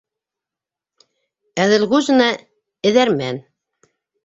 [1.67, 2.31] Әҙелғужина-
[2.95, 3.41] эҙәрмән.